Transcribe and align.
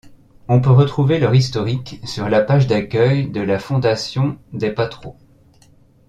On 0.47 0.61
peut 0.61 0.71
retrouver 0.71 1.19
leur 1.19 1.35
historique 1.35 2.01
sur 2.05 2.27
la 2.27 2.41
page 2.41 2.65
d'accueil 2.65 3.29
de 3.29 3.39
la 3.41 3.59
Fondation 3.59 4.39
des 4.51 4.71
Patro. 4.71 5.15